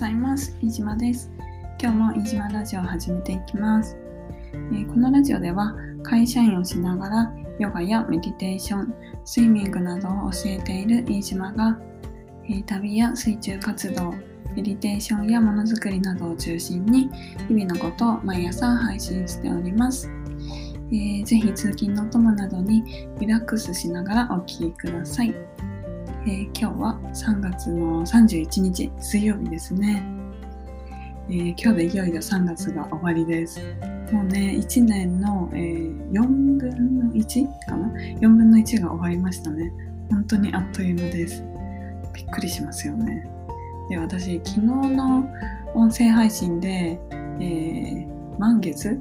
[0.00, 1.30] ざいます飯島です
[1.78, 3.98] 今日も飯島ラジオを始めていきます、
[4.54, 8.94] えー、このラジオでは会社員をしながらヨガやメディテーション
[9.26, 11.78] スイミングなどを教えている飯島が、
[12.44, 14.12] えー、旅や水中活動
[14.56, 17.10] メディテーションやものづくりなどを中心に
[17.48, 20.10] 日々のことを毎朝配信しております。
[20.92, 25.34] えー、ぜひ通勤のお供などにリラックスしながらお聴きください。
[26.26, 30.04] えー、今日は3月の31日水曜日ですね、
[31.30, 33.58] えー、今日でいよいよ3月が終わりです。
[34.12, 36.20] もうね1年の、えー、4
[36.58, 39.72] 分の1かな？4分の1が終わりましたね。
[40.10, 41.42] 本当にあっという間です。
[42.12, 43.26] びっくりしますよね。
[43.88, 45.26] で私昨日の
[45.74, 47.00] 音声配信で、
[47.40, 48.06] え
[48.38, 49.00] 満月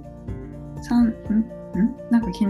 [0.89, 1.58] ？3ん？
[1.77, 1.95] ん？
[2.09, 2.45] なんか昨日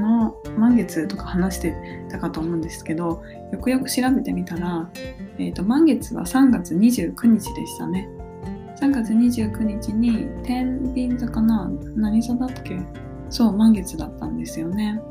[0.58, 1.76] 満月とか話して
[2.10, 4.90] たかと思うんですけどよくよく調べてみたら、
[5.38, 8.08] えーと、満月は3月29日でしたね。
[8.80, 11.70] 3月29日に天秤座かな？
[11.96, 12.80] 何座だっけ？
[13.30, 15.02] そう満月だったんですよね。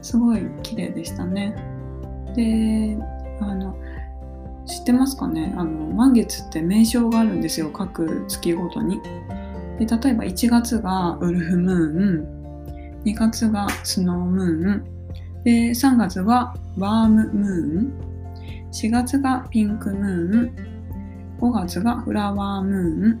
[0.00, 1.54] すごい綺麗でしたね。
[2.34, 2.96] で
[3.40, 3.76] あの
[4.66, 5.52] 知ってますかね？
[5.56, 7.70] あの満月って名称があるんですよ。
[7.70, 9.00] 各月ごとに。
[9.78, 12.39] で例えば1月がウルフムーン。
[13.04, 14.84] 2月がスノームーン、
[15.44, 18.10] で3月はワームムーン、
[18.72, 20.80] 4月がピンクムーン、
[21.40, 23.20] 5月がフラワームーン、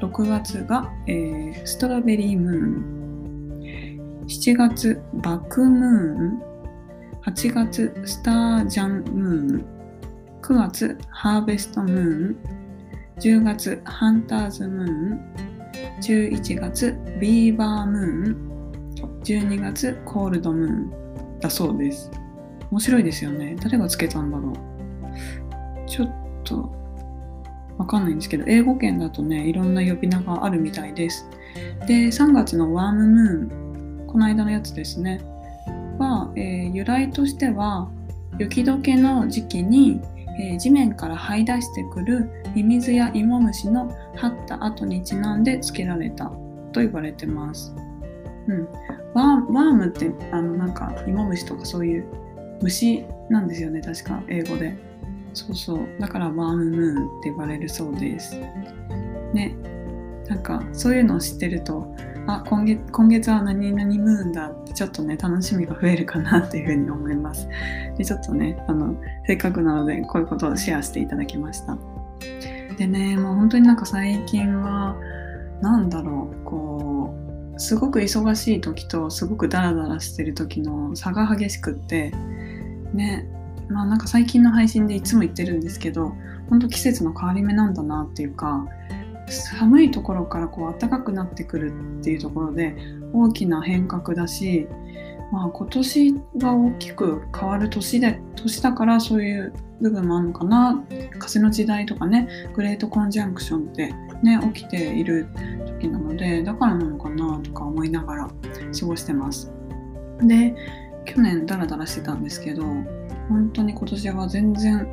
[0.00, 6.42] 6月が、えー、ストロベリームーン、7月バックムーン、
[7.24, 9.64] 8月スタージャンムーン、
[10.42, 12.36] 9月ハーベストムーン、
[13.20, 15.20] 10月ハンターズムーン、
[16.00, 18.55] 11月ビーバームーン、
[19.26, 22.12] 12月コールドムーンだそうです。
[22.70, 23.56] 面白いですよね。
[23.60, 25.88] 誰がつけたんだろう。
[25.88, 26.72] ちょっと
[27.76, 31.28] わかんないんですけど、英語圏だとね、いろんな呼び名があるみたいです。
[31.88, 35.20] で、3月のワームムーン、この間のやつですね、
[35.98, 37.90] は、えー、由来としては、
[38.38, 40.00] 雪解けの時期に、
[40.38, 46.26] えー、地面から這い出してくるミミズやイモムシの張った後にちなんで付けられた
[46.72, 47.74] と言われてます。
[48.48, 48.68] うん、
[49.16, 52.06] ワーワームってあのなんか芋虫とかそういう
[52.60, 54.76] 虫なんですよね確か英語で。
[55.32, 55.88] そうそう。
[55.98, 58.38] だからワームムーンって呼ばれるそうです。
[59.32, 59.56] ね。
[60.28, 61.94] なんかそういうのを知ってると
[62.26, 67.48] あ今月今月は何々ムーンだってちょっとね楽しみが増えるかなっていうふうに思います。
[67.96, 71.78] でちょっとねあのせっかくなのでこういうことをシェアしていただきました。
[72.76, 74.94] でねもう本当になんか最近は
[75.62, 76.95] 何だろうこう
[77.56, 82.12] すごく忙しい時とすごくダラダラしてる時の差が激しくって
[82.92, 83.28] ね
[83.68, 86.12] まあなんか最近の配信でいつも言ってるんですけど
[86.50, 88.66] 本当季節の変わり目なんだなっていうか
[89.28, 92.76] 寒いところからこう暖かくなってくるっていうところで
[93.12, 94.68] 大きな変革だし、
[95.32, 100.84] まあ、今年が大きく変わる年で年だからそういう部分もあるのかな。
[101.18, 103.92] 風の時代とかねグレートコンジャンクションって
[104.22, 105.26] ね起きている
[105.66, 107.05] 時なのでだからなのかな
[107.76, 108.28] 思いながら
[108.78, 109.52] 過ごしてます。
[110.22, 110.54] で
[111.04, 112.64] 去年ダラダラしてたんですけど
[113.28, 114.88] 本当に今年は全然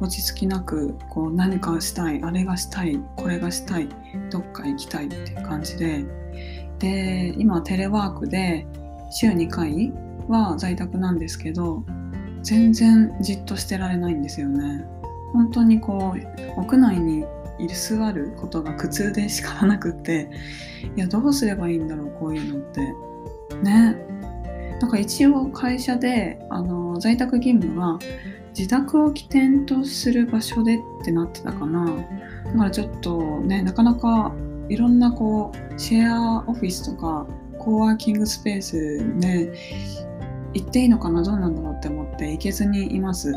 [0.00, 3.88] 落ち着きなくこう何かしたいあれがしたいこれがしたい
[4.30, 6.04] どっか行きたいっていう感じで。
[6.78, 8.64] で今テレワークで
[9.10, 9.92] 週2回
[10.28, 11.82] は在宅なんですけど
[12.42, 14.84] 全然じっとしてられないんですよね。
[15.32, 17.24] 本当にこう屋内に
[17.58, 20.30] 居座ることが苦痛でしかなくって
[20.96, 22.80] いやどうすればいいんだろうこういうのって。
[23.62, 23.96] ね。
[24.80, 27.98] なんか一応会社であの在宅勤務は
[28.56, 31.84] 自宅を起点とする場所でってなってたかな。
[31.86, 34.32] だからちょっとねなかなか
[34.68, 37.26] いろんなこうシェアオフィスとか
[37.58, 39.52] コーワーキングスペースね
[40.54, 43.34] 行っていいのかなどうなんだろうって思って行けずにいます。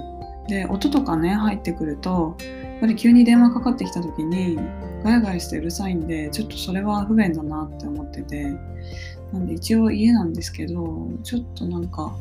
[0.47, 2.37] で音とかね入ってくると
[2.81, 4.57] ぱり急に電話かかってきた時に
[5.03, 8.55] ガヤガヤしてうるさいんでちょっとそれは不便だなって思ってて。
[9.31, 12.13] なんで一応家なんですけどちょっとなんか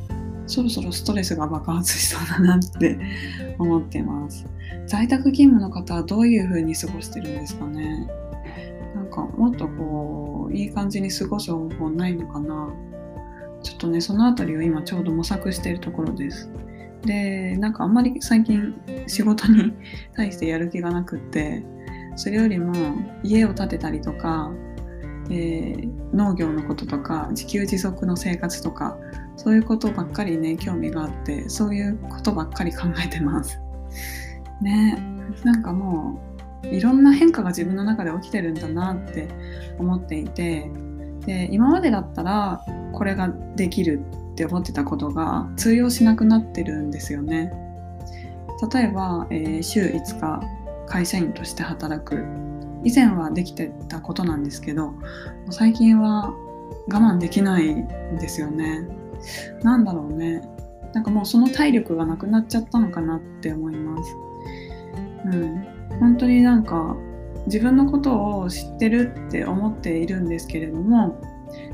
[0.46, 2.98] そろそろストレスが爆発しそうだなって
[3.58, 4.46] 思ってます。
[4.86, 8.08] 在宅勤務の方はどういう風に過ごしてるんですかね。
[8.94, 12.68] なんかもっとこういい感じに過ごす方法ないのかな。
[13.62, 16.50] ちょっとねその辺りを今ちょうど模索しているところです。
[17.02, 18.74] でなんかあんまり最近
[19.06, 19.72] 仕事に
[20.14, 21.64] 対してやる気がなくって
[22.16, 22.74] それよりも
[23.22, 24.50] 家を建てたりとか、
[25.30, 28.98] えー、農業のこととか自給自足の生活とか
[29.36, 33.58] そういうことばっかりね興味があってそういうことばっかり考えてます。
[34.60, 34.98] ね
[35.44, 36.20] なんかも
[36.64, 39.28] ういろんな変化が自分の中で起きてるんだなって
[39.78, 40.70] 思っていて
[41.24, 42.62] で今までだったら
[42.92, 44.02] これができる
[44.40, 47.52] って思ってたことが通用しなくなってるんですよね。
[48.72, 50.40] 例えば、えー、週5日
[50.86, 52.24] 会社員として働く
[52.82, 54.94] 以前はできてたことなんですけど
[55.50, 56.34] 最近は
[56.88, 58.86] 我慢できないんですよね。
[59.62, 60.42] なんだろうね。
[60.94, 64.16] なんかもうその体力がなくなっちゃったのかなって思います。
[65.26, 65.66] うん。
[66.00, 66.96] 本当になんか
[67.44, 71.20] 自分のことを知ってるって思っているんですけれども、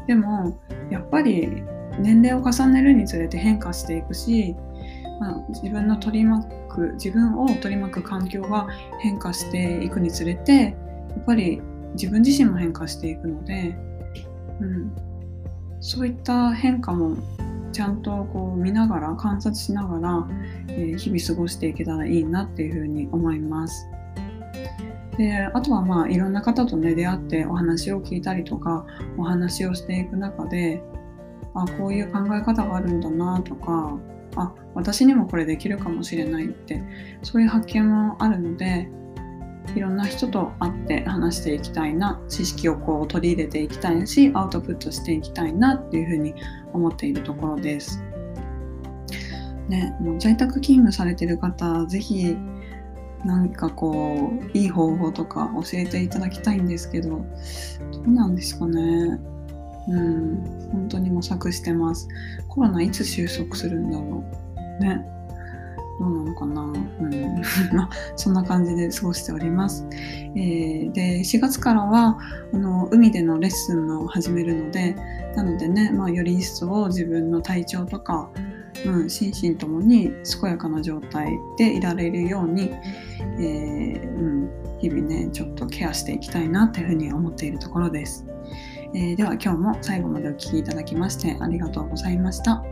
[0.09, 0.59] でも
[0.91, 1.63] やっぱり
[1.99, 4.55] 年齢を重ねるにつれて変化していくし、
[5.21, 8.69] まあ、自分の取り巻く自分を取り巻く環境が
[9.01, 10.77] 変化していくにつれて
[11.11, 11.61] やっぱり
[11.95, 13.77] 自分自身も変化していくので、
[14.61, 14.93] うん、
[15.81, 17.17] そういった変化も
[17.73, 20.27] ちゃんとこう見ながら観察しながら、
[20.69, 23.87] えー、日々過ごしていけたらいいなっていうふうに思います。
[25.17, 28.85] であとはまあいろんな方とね出会ってお話を聞いたりとか
[29.17, 30.83] お話をしていく中で
[31.57, 33.99] あこういう考え方があるんだなとか
[34.37, 36.83] あ私にもこれできるかもしれないって
[37.23, 38.89] そういう発見もあるので
[39.75, 46.35] いろんな人と会って話していきたいな知識をこう取り入れていきたいしアウトプットしていきたいなっていうふうに
[46.73, 48.03] 思っているところです。
[49.69, 52.37] ね、もう在宅勤務されてる方是非
[53.25, 57.25] 何かこういい方法とか教えていただきたいんですけどど
[58.07, 59.19] うなんですかね
[59.89, 60.69] うん。
[60.73, 62.09] 本当に模索してます。
[62.49, 64.25] コロナいつ収束するんだろ
[64.81, 64.85] う。
[64.85, 65.17] ね。
[65.99, 67.43] どうなのかな、うん、
[68.17, 69.87] そんな感じで過ごしております。
[70.35, 72.19] えー、で4月からは
[72.53, 74.95] あの海でのレッスンも始めるので
[75.35, 78.31] なのでね、まあ、より一層自分の体調とか、
[78.85, 82.73] うん、心身ともに健やかな状態でいられるように、
[83.39, 88.27] えー、うん、日々ねちょっとケアしていきたいなというふうに思っているところです。
[88.95, 92.65] えー、では今日も最後までお聴きいただきましてありがとうございました。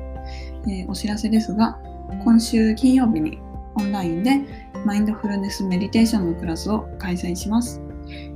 [0.68, 1.78] えお知らせですが
[2.24, 3.38] 今週金曜日に
[3.76, 4.40] オンラインで
[4.84, 7.80] マインドフルネスメディテーションのクラスを開催します。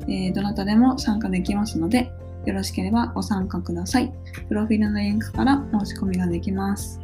[0.08, 2.10] えー、どなたでも参加できますので、
[2.46, 4.12] よろしければご参加ください。
[4.48, 7.00] プロフィールのリンクから申し込みができます。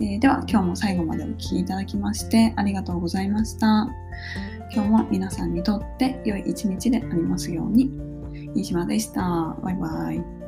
[0.00, 3.88] え、では今日も最後までお聴きいただきましてありがとうございました。
[4.72, 8.11] 今日も皆さんにとって良い一日でありますように。
[8.54, 9.56] 飯島でした。
[9.62, 10.41] バイバイ。